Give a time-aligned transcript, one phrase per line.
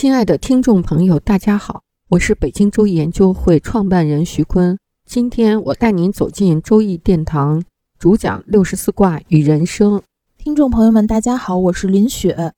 [0.00, 4.78] 亲爱的听众朋友，大家好，我是北京周易研究会创办人徐坤。
[5.04, 7.64] 今天我带您走进周易殿堂，
[7.98, 10.00] 主讲六十四卦与人生。
[10.36, 12.52] 听众朋友们，大家好，我是林雪。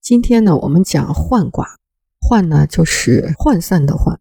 [0.00, 1.76] 今天呢，我们讲涣卦。
[2.30, 4.16] 涣呢，就是涣散的涣。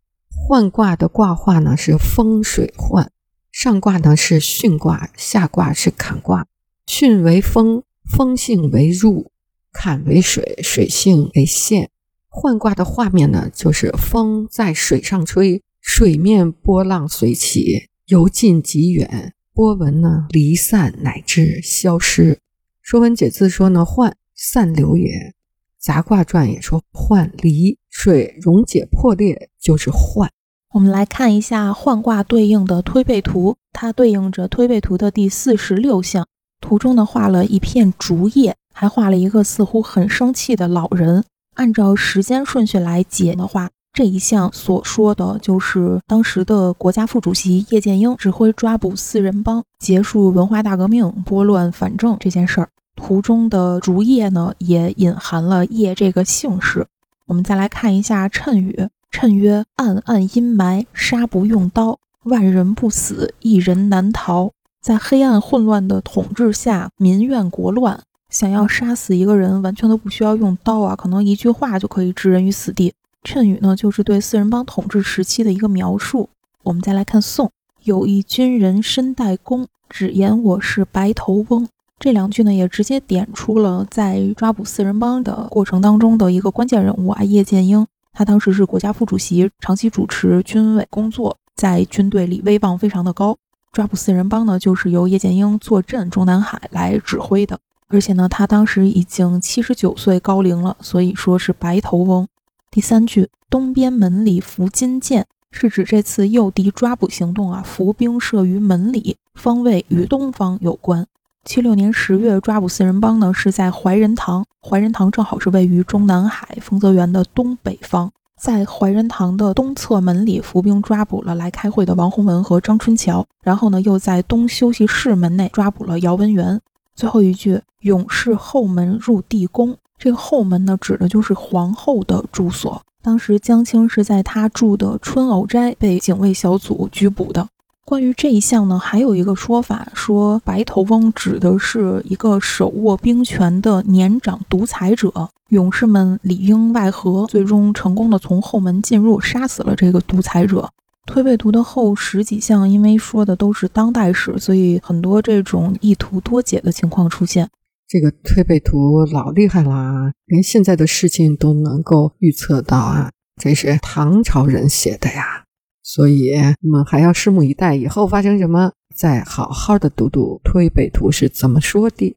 [0.50, 3.08] 涣卦的卦画呢是风水涣。
[3.54, 6.46] 上卦呢是巽卦，下卦是坎卦。
[6.86, 9.28] 巽为风，风性为入；
[9.72, 11.90] 坎为水，水性为陷。
[12.36, 22.34] 涣卦的画面呢，就是风在水上吹，水面波浪随起，由近及远，波纹呢离散乃至消失。
[22.82, 25.34] 《说文解字》说呢，涣散流也。
[25.80, 30.28] 杂卦传也说涣离，水溶解破裂就是涣。
[30.74, 36.28] 我们来看一下涣卦对应的推背图，它对应着推背图的第四十六象。
[36.60, 41.24] 图中呢画了一片竹叶，还画了一个似乎很生气的老人。
[41.56, 52.70] 按照时间顺序来解的话，这一项所说的就是当时的国家副主席叶剑英指挥抓捕四人帮，结束文化大革命，拨乱反正这件事儿。
[52.96, 56.88] 图中的竹叶呢，也隐含了叶这个姓氏。
[57.28, 68.00] 我们再来看一下谶语，谶曰：“暗暗阴霾，杀不用刀，万人不死，一人难逃。”在黑暗混乱的统治下，民怨国乱。
[68.36, 72.94] 想要杀死一个人，完全都不需要用刀啊，可能一句话就可以置人于死地。
[73.24, 76.28] 谶语呢，就是对四人帮统治时期的一个描述。
[76.64, 77.50] 我们再来看宋，
[77.84, 81.66] 有一军人身带弓，只言我是白头翁。
[81.98, 87.88] 这两句呢，也直接点出了在抓捕四人帮的过程当中的一个关键人物啊，叶剑英。
[88.12, 93.38] 他当时是国家副主席，长期主持军委工作，在军队里威望非常的高。
[93.72, 97.58] 抓捕四人帮呢，就是由叶剑英坐镇中南海来指挥的。
[97.88, 102.28] 而且呢，他当时已经七十九岁高龄了，所以说是白头翁。
[102.72, 111.06] 第三句“东边门里伏金箭”是指这次诱敌抓捕行动啊，伏兵设于门里，方位与东方有关。
[111.46, 118.10] 七六年十月抓捕四人帮呢，是在怀仁堂，怀仁堂正好是位于中南海丰泽园的东北方，
[118.42, 126.60] 在怀仁堂的东侧门里伏兵抓捕了来开会的王洪文和张春桥，然后呢，又在东休息室门内抓捕了姚文元。
[126.96, 132.82] 最后一句“勇士后门入地宫”，这个后门呢，指的就是皇后的住所。
[133.04, 137.48] 当时江青是在他住的春藕斋被警卫小组拘捕的。
[137.84, 150.68] 关于这一项呢，还有一个说法，说白头翁指的是一个手握兵权的年长独裁者，勇士们里应外合，最终成功的从后门进入，杀死了这个独裁者。
[151.06, 157.50] 推背图的后十几项，因为说的都是当代史，所以很多这种一图多解的情况出现。
[157.88, 163.12] 这个推背图老厉害啦，连现在的事情都能够预测到啊！
[163.40, 165.44] 这是唐朝人写的呀，
[165.84, 166.32] 所以
[166.64, 172.16] 我们还要拭目以待，以后发生什么，再好好的读读推背图是怎么说的。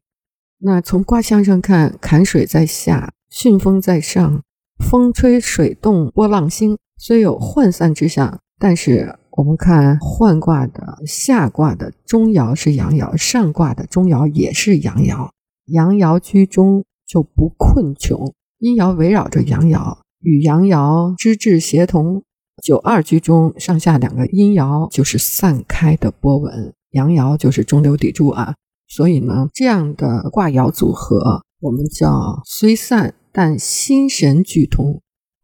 [0.61, 4.41] 那从卦象上看，坎水在下，巽风在上，
[4.83, 8.39] 风吹水动波浪兴，虽有涣散之象。
[8.59, 15.29] 但是我们看换卦的下卦的中爻是阳爻，上卦的中爻也是阳爻。
[15.67, 22.23] 阳爻居中就不困穷，阴爻围绕着阳爻，与阳爻之志协同。
[22.61, 28.55] 九二居中，上下两个阴爻就是散开的波纹，阳爻就是中流砥柱啊。
[28.89, 35.01] 所以呢，这样的卦爻组合，我们叫虽散但心神俱通。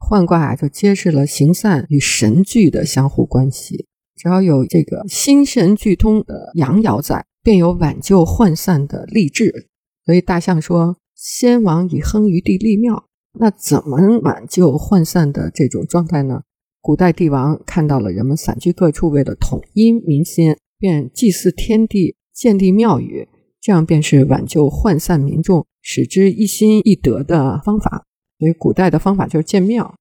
[0.10, 3.88] 涣卦啊，就揭示了形散与神俱的相互关系。
[4.16, 9.70] 只要有这个心神俱通的阳爻在，便有挽救涣散的励志。
[10.06, 13.06] 所以大象说：“先王以亨于地立庙。”
[13.38, 16.42] 那怎么挽救涣散的这种状态呢？
[16.80, 23.28] 古代帝王看到了人们散居各处，为了统一民心，便祭祀天地，建立庙宇，
[23.60, 28.06] 这样便是挽救涣散民众，使之一心一德的方法。
[28.40, 29.96] 所以古代的方法就是建庙。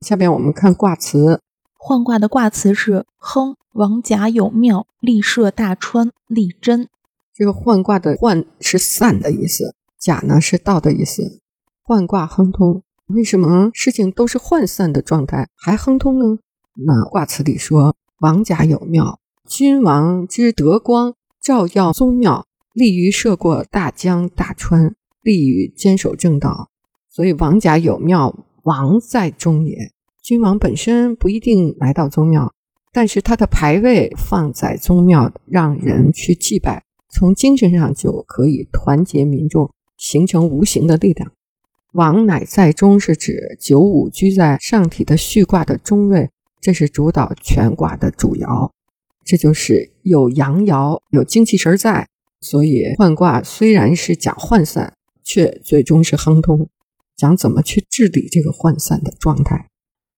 [0.00, 1.40] 下边我们看卦辞，
[1.74, 6.88] 换卦的卦辞是：亨，王甲有庙，立设大川，立贞。
[7.34, 11.40] 这个换卦的换是散的意思，甲呢是道的意思。
[11.82, 16.38] 换卦亨通，为什么事情都是涣散的状态，还亨通呢？
[16.86, 26.70] 那卦辞里说：“王甲有庙，君王之德光，照耀宗庙，利于涉过大江大川，利于坚守正道。
[27.14, 29.92] 所以王家有庙，王在中也。
[30.20, 32.52] 君王本身不一定来到宗庙，
[32.92, 41.30] 但是他的牌位放在宗庙，让人去祭拜，从精神上就可以团结民众，形成无形的力量。”
[41.94, 48.72] 王乃在中，是指九五居在上体的序卦的中位，这是主导全卦的主爻。
[49.24, 52.08] 这就是有阳爻，有精气神在，
[52.40, 56.68] 所以换卦虽然是讲涣散，却最终是亨通，
[57.16, 59.68] 讲怎么去治理这个涣散的状态。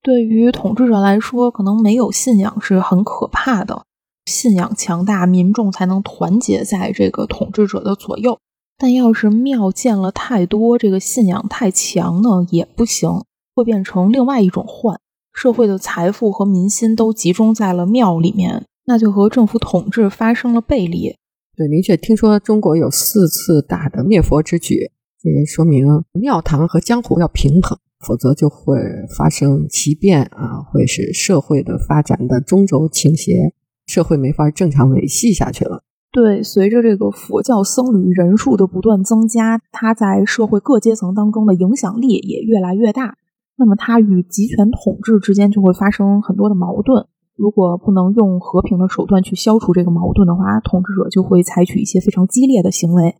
[0.02, 3.84] 对于统治者来说，可能没有信仰是很可怕的，
[4.26, 8.38] 信仰强大，民众才能团结在这个统治者的左右。
[8.78, 13.10] 但要是庙建了太多，这个信仰太强呢，也不行，
[13.54, 15.00] 会变成另外一种患。
[15.32, 21.16] 社会的财富和民心都集中在了庙里面，那就和政府统治发生了背离。
[21.56, 24.92] 对，明确听说中国有四次大的灭佛之举，
[25.26, 28.78] 这个说明庙堂和江湖要平衡，否则就会
[29.18, 33.52] 发生奇变啊，会使社会的发展的中轴倾斜，
[33.86, 35.82] 社会没法正常维系下去了。
[36.12, 43.16] 对，随着这个佛教僧侣人数的不断增加，他在社会各阶层当中的影响力也越来越大。
[43.56, 47.08] 那么，他与集权统治之间就会发生很多的矛盾。
[47.34, 53.16] 如果不能用和平的手段去消除这个矛盾的话，统治者就会采取一些非常激烈的行为。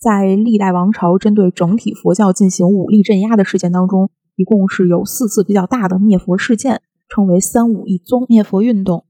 [0.00, 9.04] 在历代王朝针对整体佛教进行武力镇压的事件当中，一共是有四次比较大的灭佛事件，称为“三武一宗”灭佛运动。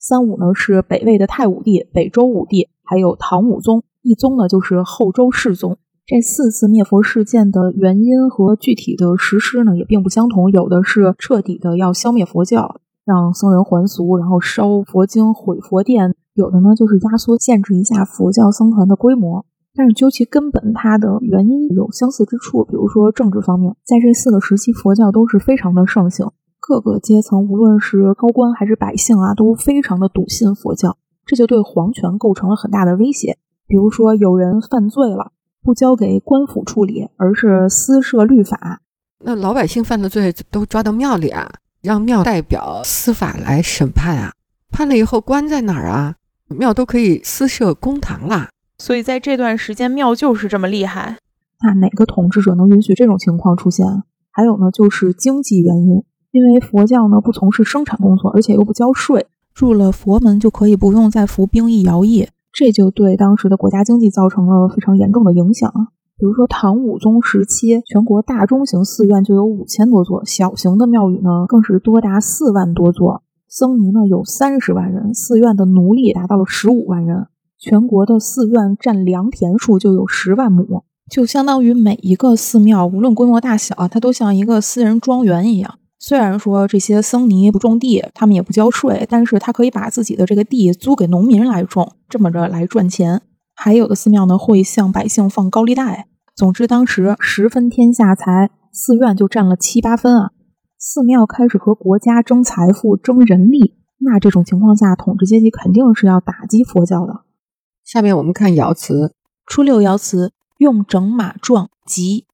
[0.00, 5.78] 三武呢是北魏的太武帝、北周武帝，还有唐武宗；一宗呢就是后周世宗。
[6.04, 19.46] 这四次灭佛事件的原因和具体的实施呢也并不相同，有的是彻底的要消灭佛教，让僧人还俗，然后烧佛经、毁佛殿；有的呢就是压缩、限制一下佛教僧团的规模。
[19.76, 26.30] 但是究其根本，它的原因有相似之处，比如说政治方面，在这四个时期，佛教都是非常的盛行。
[26.60, 33.36] 各个阶层，无论是高官还是百姓啊，都非常的笃信佛教，这就对皇权构成了很大的威胁。
[33.66, 35.32] 比如说，有人犯罪了，
[35.62, 38.80] 不交给官府处理，而是私设律法，
[39.24, 41.50] 那老百姓犯的罪都抓到庙里啊，
[41.82, 44.32] 让庙代表司法来审判啊，
[44.70, 46.14] 判了以后关在哪儿啊？
[46.48, 48.48] 庙都可以私设公堂啦。
[48.78, 51.18] 所以在这段时间，庙就是这么厉害。
[51.62, 53.86] 那哪个统治者能允许这种情况出现？
[54.30, 56.02] 还有呢，就是经济原因。
[56.32, 65.72] 因为佛教呢不从事生产工作，而且又不交税，入了佛门就可以不用再服兵役徭役，这就对当时的国家经济造成了非常严重的影响。
[66.18, 77.28] 比如说唐武宗时期，全国大中型寺院就有五千多座，小型的庙宇呢更是多达四万多座，僧尼呢有三十万人，寺院的奴隶达到了十五万人，
[77.64, 85.78] 全国的寺院占良田数就有十万亩，就相当于每一个寺庙，无论规模大小，它都像一个私人庄园一样。
[85.98, 93.22] 虽然说这些僧尼不种地，他们也不交税，但是他可以把自己的这个地租给农民来种，这么着来赚钱。
[93.54, 96.06] 还有的寺庙呢，会向百姓放高利贷。
[96.36, 100.32] 总之，当时十分天下财，寺院就占了七八分啊。
[100.78, 107.22] 寺庙开始和国家争财富、争人力，那这种情况下，统治阶级肯定是要打击佛教的。
[107.84, 109.14] 下面我们看爻辞，
[109.46, 112.26] 初六爻辞用整马壮吉。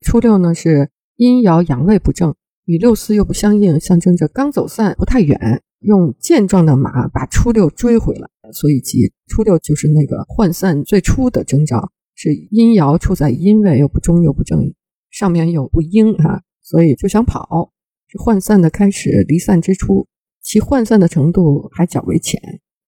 [0.00, 2.34] 初六呢是阴爻阳位不正。
[2.64, 14.74] 与六四又不相应，象征着刚走散不太远，用健壮的马把初六追回来，所以吉初六就是那个涣散最初的征兆，是阴爻处在阴位，又不中又不正，
[15.10, 17.72] 上面又不应啊，所以就想跑，
[18.08, 20.08] 是涣散的开始，离散之初，
[20.42, 22.40] 其涣散的程度还较为浅，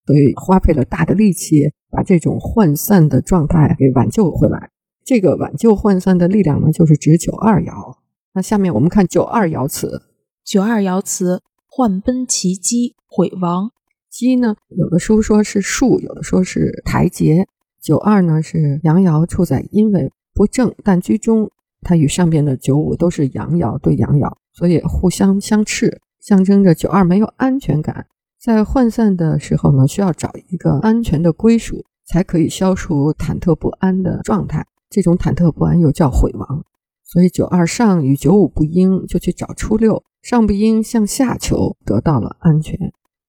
[0.07, 4.71] 所以花费了大的力气把这种涣散的状态给挽救回来。
[5.05, 7.97] 这个挽救涣散的力量呢，就是指九二爻。
[8.35, 10.03] 那下面我们看九二爻辞。
[10.45, 13.71] 九二爻辞：患奔其机，毁亡。
[14.11, 17.47] 机呢，有的书说是树，有的说是台阶。
[17.81, 21.51] 九二呢是阳爻处在阴位，不正但居中。
[21.81, 28.07] 它与上边的九五都是阳爻对阳爻，所以互相相斥，象征着九二没有安全感。
[28.41, 34.65] 在涣散的时候呢，需要找一个安全的归属，才可以消除忐忑不安的状态。
[34.89, 36.65] 这种忐忑不安又叫毁亡。
[37.05, 42.79] 所以九二上与九五不应，就去找初六上不应向下求，得到了安全。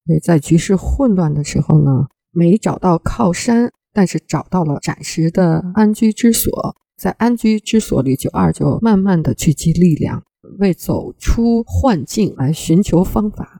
[0.06, 6.76] 所以在局势混乱的时候呢，没找到靠山，但是找到了暂时的安居之所。
[6.96, 10.22] 在安居之所里，九二就慢慢的聚集力量，
[10.58, 13.59] 为走出幻境来寻求方法。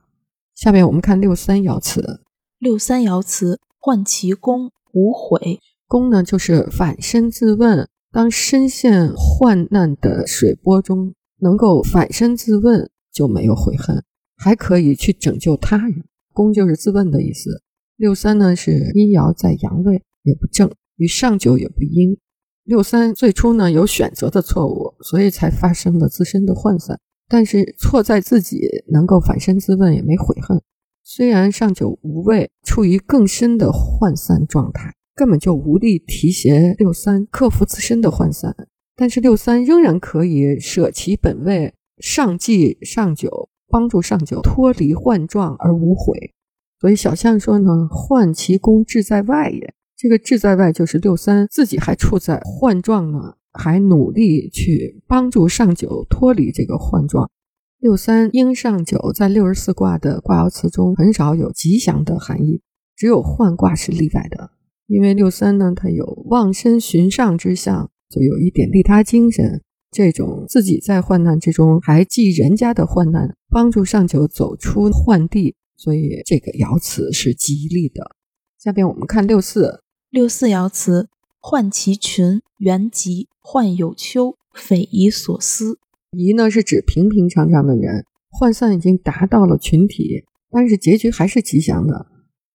[0.61, 2.21] 下面我们看六三爻辞。
[2.59, 5.59] 六三爻辞：患其功，无悔。
[5.87, 7.89] 功呢，就是反身自问。
[8.13, 14.05] 当身陷患难的水波中，能够反身自问，就没有悔恨，
[14.37, 16.05] 还可以去拯救他人。
[16.35, 17.63] 功就是自问的意思。
[17.97, 22.19] 六三呢是阴爻在阳位，也不正，与上九也不阴。
[22.65, 27.01] 六三最初呢有选择的错误，所以才发生了自身的涣散。
[27.31, 28.61] 但是错在自己
[28.93, 30.61] 能够反身自问，也没悔恨。
[31.03, 34.93] 虽然上九无位，处于更深的涣散状态。
[35.13, 38.57] 根本就无力提携六三克服自身的涣散，
[38.97, 46.33] 但是六三仍然可以舍其本位，上继上九，帮助上九脱离患状而无悔。
[46.81, 57.31] 所以小象说呢：“患其功志在外也。”这个志在外就是六三自己还处在患状呢，还努力去帮助上九脱离这个患状。
[57.79, 62.61] 六三应上九在六十四卦的卦爻辞中很少有吉祥的含义，
[62.95, 64.51] 只有换卦是例外的。
[64.87, 69.63] 因为六三呢，它有望身寻上之象，就有一点利他精神。
[69.91, 78.17] 这种自己在患难之中还济人家的患难，帮助上九走出患地，所以这个爻辞是吉利的。
[78.59, 81.09] 下边我们看六四，六四爻辞：
[81.41, 85.79] 患其群，原吉；患有丘，匪夷所思。
[86.13, 88.05] 夷呢是指平平常常的人，
[88.39, 92.07] 涣散已经达到了群体，但是结局还是吉祥的。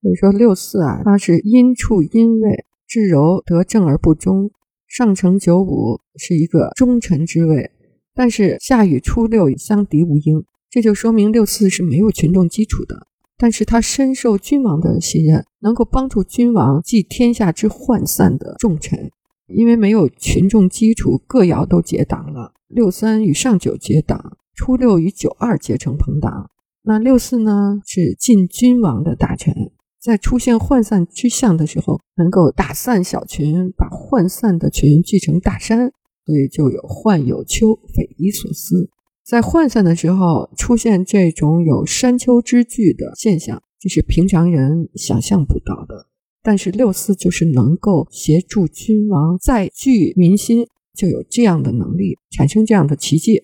[0.02, 4.52] 所以说六四啊，它是阴处阴位，至柔得正而不中，
[4.88, 7.72] 上承九五是一个忠臣之位，
[8.14, 13.08] 但是下与初六相敌无应，这就说明六四是没有群众基础的。
[13.38, 19.12] 但是他深受君王的信任，能够帮助君王继天下之涣散的重臣。
[19.48, 22.54] 因为没有群众基础，各爻都结党了。
[22.68, 26.50] 六三与上九结党，初六与九二结成朋党。
[26.82, 29.54] 那六四呢，是晋君王的大臣。
[30.02, 35.92] 在出现涣散之象的时候，能够打散小群，把涣散的群聚成大山，
[36.26, 38.90] 所以就有患有丘，匪夷所思。
[39.26, 46.06] 在涣散的时候出现这种有山丘之聚的现象，这是平常人想象不到的。
[46.44, 53.44] 但是六四就是能够协助君王再聚民心，就有这样的能力，产生这样的奇迹。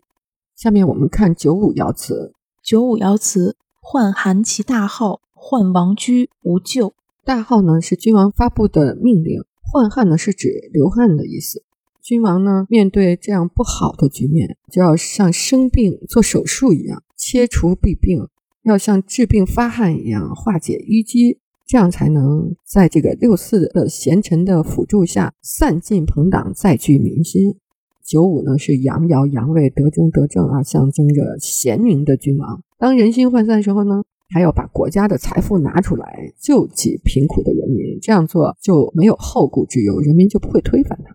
[0.55, 2.31] 下面我们看九五爻辞，
[2.63, 5.21] 九五爻辞：患寒其大号。
[5.33, 6.93] 患王居无咎。
[7.25, 11.63] 大号呢是君王发布的命令，患汉呢是指流汗的意思。
[12.01, 18.27] 君王呢面对这样不好的局面，就要像生病做手术一样切除弊病，
[18.63, 27.55] 要像治病发汗一样化解淤积，这样才能在这个六四的贤臣的辅助下散尽朋党，再聚民心。
[28.03, 32.63] 九五呢是阳爻阳位得中得正啊，象征着贤明的君王。
[32.77, 34.03] 当人心涣散的时候呢？
[34.33, 41.13] 还要把国家的财富拿出来救济贫苦的人民，这样做就没有后顾之忧，人民就不会推翻他。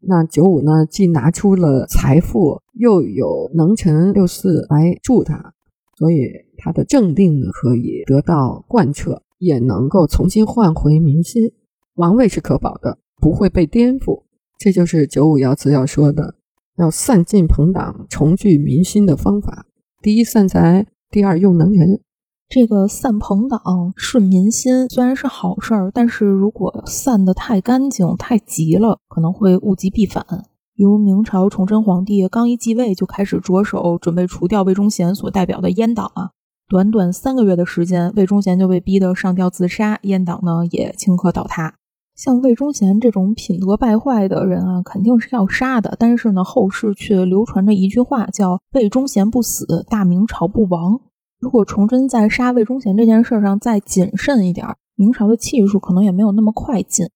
[0.00, 5.54] 那九五呢，既拿出了财富，又有能臣六四来助他，
[5.96, 11.52] 所以他的政令呢可以得到贯彻，也能够重新换回民心。
[11.94, 14.22] 王位是可保的，不会被颠覆。
[14.56, 16.36] 这就是九五爻辞要说的，
[16.76, 19.66] 要散尽朋党，重聚民心的方法。
[20.00, 22.00] 第一散财，第二用能人。
[22.50, 30.24] 这个散朋党、顺民心虽然是好事儿，但是如果散得太干净、太急了，可能会物极必反。
[30.74, 36.30] 比如明朝崇祯皇帝刚一继位，就开始着手准备除掉魏忠贤所代表的阉党啊。
[36.70, 41.74] 短短三个月的时间，魏忠贤就被逼得上吊自杀，阉党呢也顷刻倒塌。
[42.16, 45.94] 像魏忠贤这种品德败坏的人啊，肯定是要杀的。
[45.98, 51.02] 但是呢，后世却流传着一句话，叫“魏忠贤不死，大明朝不亡”。
[51.40, 54.66] 如果崇祯在杀魏忠贤这件事上再谨慎一点，
[54.96, 57.08] 明朝的气数可能也没有那么快进。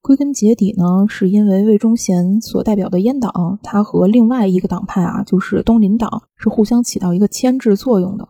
[0.00, 8.26] 归根结底呢，是因为魏忠贤所代表的阉党，他和另外一个党派啊，就是东林党，是互相起到一个牵制作用的。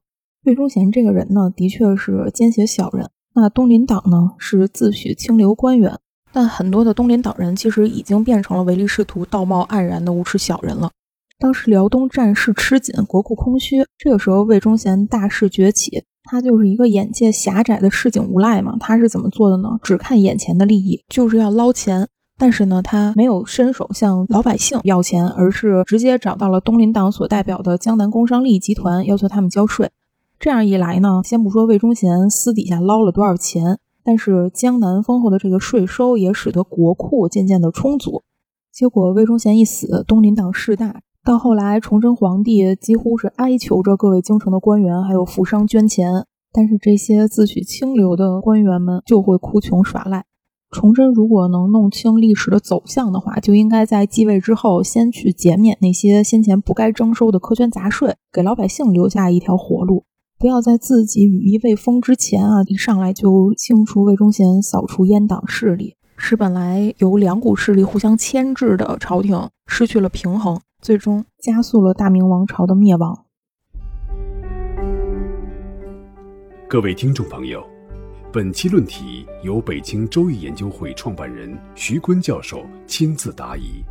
[0.46, 5.96] 魏忠贤这个人呢，的确是奸邪小人；那东林党呢，是自诩清流官员。
[6.32, 10.90] 但很多的东林党人其实已经变成了唯利是图、道貌岸然的无耻小人了。
[11.38, 13.84] 当时辽东战事吃紧，国库空虚。
[13.98, 18.76] 这个时候，魏忠贤大势崛起，他就是一个眼界狭窄的市井无赖嘛。
[18.80, 19.68] 他是怎么做的呢？
[19.82, 22.08] 只看眼前的利益，就是要捞钱。
[22.38, 29.90] 但是呢，他没有伸手向老百姓要钱，而是直接找到了东林党所代表的江南工商利益集团，要求他们交税。
[30.38, 38.22] 这样一来呢，先不说魏忠贤私底下捞了多少钱，但是江南丰厚的这个税收也使得国库渐渐的充足。
[38.70, 41.00] 结果魏忠贤一死，东林党势大。
[41.26, 50.24] 到后来，崇祯皇帝几乎是哀求着各位京城的官员还有富商捐钱，但是这些自诩清流的官员们就会哭穷耍赖。
[50.70, 60.04] 崇祯如果能弄清历史的走向的话，就应该在继位之后先去减免那些先前不该征收的苛捐杂税，给老百姓留下一条活路。
[60.38, 73.26] 不要在自己羽翼未丰之前啊，一上来就清除魏忠贤，扫除阉党势力，使本来由两股势力互相牵制的朝廷失去了平衡，最终加速了大明王朝的灭亡。
[76.68, 77.60] 各位听众朋友。
[78.32, 83.82] 本期论题由北京周易研究会创办人徐坤教授亲自答疑。